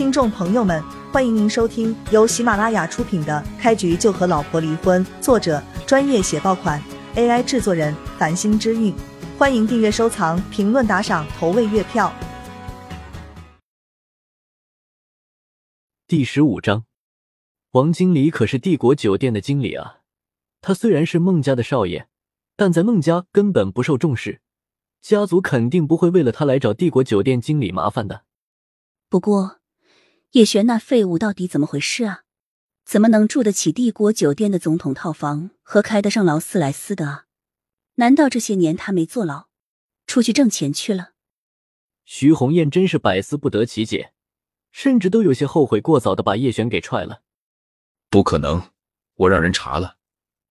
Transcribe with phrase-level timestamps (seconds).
[0.00, 6.82] 听众朋友们，欢迎您收听由喜马拉雅出品的《开局就和老婆离婚》，作者专业写爆款
[7.16, 8.94] ，AI 制作人繁星之韵。
[9.36, 12.10] 欢迎订阅、收藏、评论、打赏、投喂月票。
[16.08, 16.86] 第十五章，
[17.72, 19.98] 王经理可是帝国酒店的经理啊！
[20.62, 22.06] 他虽然是孟家的少爷，
[22.56, 24.40] 但在孟家根本不受重视，
[25.02, 28.22] 家族肯定不会为了他来找帝国酒店经理麻烦的。
[29.10, 29.59] 不过。
[30.32, 32.22] 叶璇那废物到底怎么回事啊？
[32.84, 37.26] 怎么能住得起帝国酒店的总统套房和开得上劳斯莱斯的啊？
[37.96, 39.48] 难道这些年他没坐牢，
[40.06, 41.14] 出去挣钱去了？
[42.04, 44.12] 徐红艳真是百思不得其解，
[44.70, 47.22] 甚至都有些后悔过早的把叶璇给踹了。
[48.08, 48.70] 不可能，
[49.14, 49.96] 我让人查了，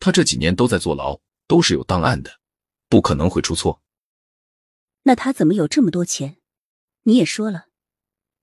[0.00, 2.40] 他这几年都在坐牢，都是有档案的，
[2.88, 3.80] 不可能会出错。
[5.04, 6.38] 那他怎么有这么多钱？
[7.04, 7.67] 你也说了。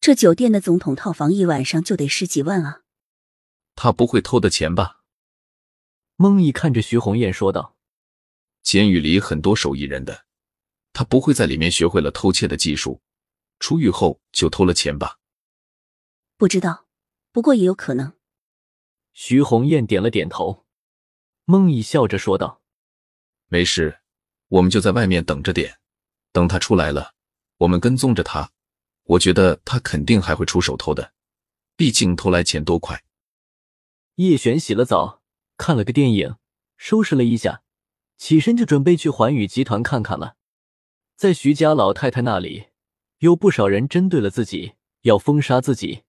[0.05, 2.83] 这酒店的总统套房一晚上就得十几万啊！
[3.73, 5.01] 他不会偷的钱吧？
[6.15, 7.75] 孟毅看着徐红艳说道
[8.61, 10.27] ：“监狱里很多手艺人的，
[10.93, 13.01] 他不会在里面学会了偷窃的技术，
[13.57, 15.17] 出狱后就偷了钱吧？”
[16.37, 16.85] 不知道，
[17.31, 18.13] 不过也有可能。
[19.11, 20.67] 徐红艳点了点头。
[21.45, 22.61] 孟毅笑着说道
[23.49, 24.01] ：“没事，
[24.49, 25.79] 我们就在外面等着点，
[26.31, 27.15] 等他出来了，
[27.57, 28.51] 我们跟踪着他。”
[29.05, 31.13] 我觉得他肯定还会出手偷的，
[31.75, 33.03] 毕竟偷来钱多快。
[34.15, 35.21] 叶璇洗了澡，
[35.57, 36.35] 看了个电影，
[36.77, 37.61] 收拾了一下，
[38.17, 40.37] 起身就准备去环宇集团看看了。
[41.15, 42.67] 在徐家老太太那里，
[43.19, 46.03] 有不少人针对了自己，要封杀自己。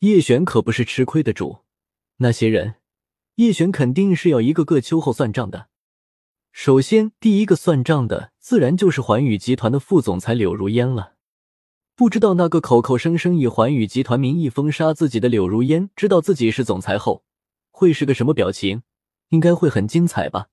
[0.00, 1.60] 叶璇可不是吃亏的主，
[2.16, 2.76] 那些人，
[3.36, 5.68] 叶璇肯定是要一个个秋后算账的。
[6.52, 11.14] 首先，第一个算账的，自然就是环宇集团的副总裁柳如烟了。
[11.94, 17.24] 不知道那个口口声声以环宇集团名义封杀自己的柳如烟，知道自己是总裁后，
[17.70, 18.82] 会是个什么表情？
[19.28, 20.48] 应该会很精彩吧。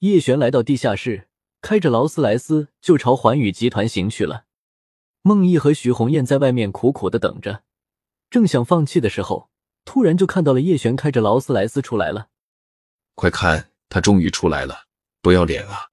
[0.00, 1.28] 叶璇来到地下室，
[1.60, 4.44] 开着劳斯莱斯就朝环宇集团行去了。
[5.22, 7.64] 孟毅和徐红艳在外面苦苦的等着，
[8.30, 9.50] 正想放弃的时候，
[9.84, 12.28] 突然就看到了叶璇开着劳斯莱斯出来了。
[13.14, 14.84] 快看，他终于出来了！
[15.20, 15.88] 不要脸啊，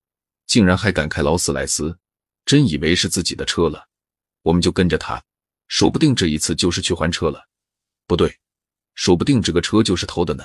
[0.46, 1.98] 竟然还敢开劳斯莱斯，
[2.46, 3.88] 真以为是自己的车了。
[4.46, 5.24] 我们就跟着他，
[5.68, 7.50] 说不定这一次就是去还车了。
[8.06, 8.40] 不对，
[8.94, 10.44] 说不定这个车就是偷的呢。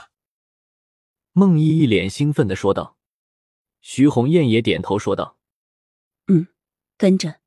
[1.33, 2.97] 孟毅一脸兴奋的说道。
[3.83, 5.39] 徐红艳也点头说道
[6.29, 6.49] ：“嗯，
[6.99, 7.41] 跟着，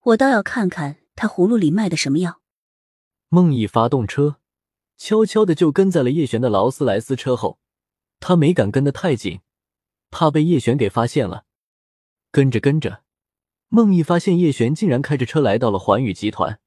[0.00, 2.40] 我倒要看看他葫芦里卖的什么药。”
[3.28, 4.36] 孟毅发动车，
[4.96, 7.58] 悄悄的就跟在了叶璇的劳斯莱斯车后。
[8.18, 9.40] 他没敢跟得太紧，
[10.10, 11.46] 怕被叶璇给发现了。
[12.30, 13.02] 跟着跟着。
[13.72, 16.58] 孟毅发现叶璇竟然开着车来到了环宇集团，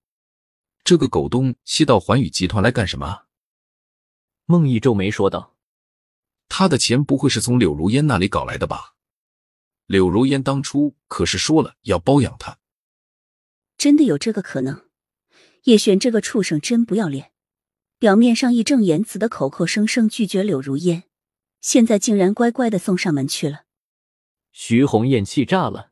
[0.85, 3.23] 这个狗东西到环宇集团来干什么？
[4.45, 5.57] 孟毅皱眉说道
[6.47, 8.95] ：“他的钱不会是从柳如烟那里搞来的吧？
[9.85, 12.57] 柳如烟当初可是说了要包养他，
[13.77, 14.89] 真的有这个可能？
[15.63, 17.33] 叶璇这个畜生真不要脸，
[17.99, 21.03] 表面上义正言辞的口口声声拒绝柳如烟，
[21.59, 23.65] 现在竟然乖乖的送上门去了。”
[24.53, 25.91] 徐红艳气炸了。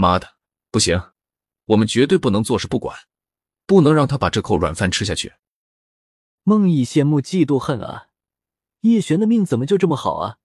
[0.00, 0.36] 妈的，
[0.70, 1.12] 不行！
[1.66, 2.98] 我们绝对不能坐视不管，
[3.66, 5.34] 不能让他把这口软饭吃下去。
[6.42, 8.08] 孟毅羡慕嫉妒恨啊！
[8.80, 10.38] 叶璇的命怎么就这么好啊？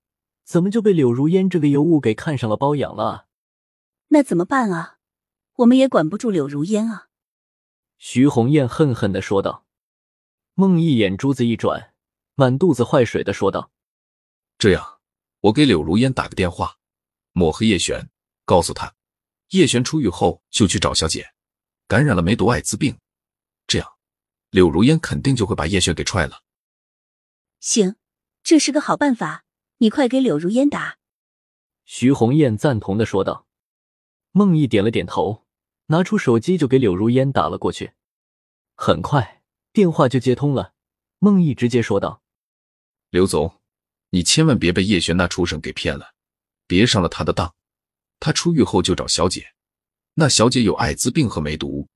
[0.43, 3.27] 怎么就被柳如烟这个尤物给看上了包养了？
[4.09, 4.97] 那怎么办啊？
[5.55, 7.07] 我们也管不住柳如烟啊！
[7.97, 9.65] 徐红艳恨恨的说道。
[10.53, 11.93] 孟毅眼珠子一转，
[12.35, 13.71] 满肚子坏水的说道
[14.59, 14.99] ：“这样，
[15.39, 16.77] 我给柳如烟打个电话，
[17.31, 18.09] 抹黑叶璇，
[18.43, 18.93] 告诉他。”
[19.49, 21.33] 叶璇出狱后就去找小姐，
[21.87, 22.97] 感染了梅毒艾滋病，
[23.67, 23.87] 这样
[24.49, 26.41] 柳如烟肯定就会把叶璇给踹了。
[27.59, 27.95] 行，
[28.43, 29.43] 这是个好办法，
[29.77, 30.97] 你快给柳如烟打。
[31.85, 33.47] 徐红艳赞同的说道。
[34.31, 35.45] 孟毅点了点头，
[35.85, 37.93] 拿出手机就给柳如烟打了过去。
[38.75, 40.73] 很快电话就接通了，
[41.19, 42.21] 孟毅直接说道
[43.11, 43.61] ：“刘总，
[44.09, 46.13] 你千万别被叶璇那畜生给骗了，
[46.67, 47.55] 别上了他的当。”
[48.19, 49.53] 他出狱后就找小姐，
[50.13, 51.87] 那小姐有艾滋病和梅毒，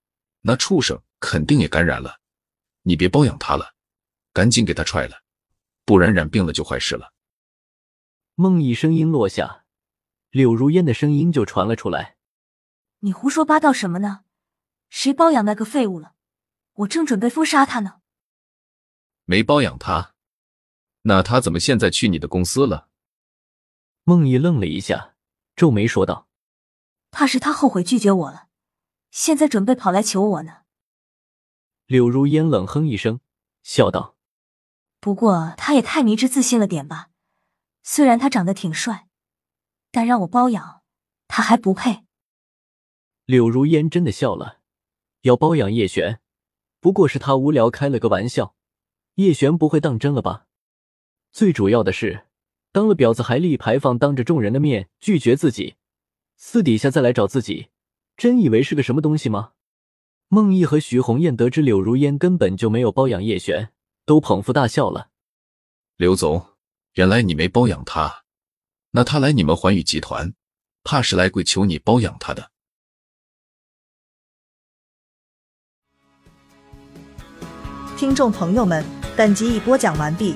[0.41, 2.19] 那畜生肯定也感染了。
[2.83, 3.73] 你别包养他了，
[4.33, 5.23] 赶紧给他踹了，
[5.85, 7.13] 不然染病了就坏事了。
[8.35, 9.65] 孟毅声音落下，
[10.29, 12.17] 柳如烟的声音就传了出来
[12.99, 14.23] ：“你胡说八道什么呢？
[14.89, 16.13] 谁包养那个废物了？
[16.73, 17.99] 我正准备封杀他呢。”
[19.25, 20.15] 没包养他，
[21.03, 22.89] 那他怎么现在去你的公司了？
[24.03, 25.15] 孟毅愣了一下。
[25.59, 26.29] 皱眉说道
[27.11, 28.47] ：“怕是他后悔拒绝我了，
[29.11, 30.61] 现在准备跑来求我呢。”
[31.85, 33.19] 柳如烟冷哼一声，
[33.61, 34.15] 笑道
[35.01, 37.09] ：“不过他也太迷之自信了点吧？
[37.83, 39.09] 虽然他长得挺帅，
[39.91, 40.81] 但让我包养
[41.27, 42.05] 他还不配。”
[43.27, 44.61] 柳如烟真的笑了，
[45.23, 46.21] 要包养叶璇，
[46.79, 48.55] 不过是他无聊开了个玩笑，
[49.15, 50.47] 叶璇不会当真了吧？
[51.33, 52.28] 最主要的是，
[52.71, 55.75] 当了婊子还立牌坊，当着众人的面拒绝自己，
[56.35, 57.69] 私底下再来找自己，
[58.15, 59.53] 真以为是个什么东西吗？
[60.27, 63.71] 孟毅和徐红艳得知柳如烟根本就没有包养叶璇，
[64.05, 65.09] 都捧腹大笑了。
[65.97, 66.45] 刘总，
[66.93, 68.23] 原来你没包养他，
[68.91, 70.33] 那他来你们环宇集团，
[70.83, 72.51] 怕是来跪求你包养他的。
[77.97, 78.85] 听众朋友们，
[79.17, 80.35] 本集已播讲完毕，